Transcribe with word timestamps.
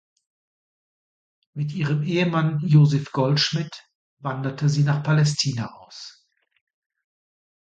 Mit 1.53 1.73
ihrem 1.73 2.01
Ehemann 2.01 2.57
Joseph 2.65 3.11
Goldschmidt 3.11 3.85
wanderte 4.17 4.67
sie 4.67 4.81
nach 4.81 5.03
Palästina 5.03 5.75
aus. 5.77 6.25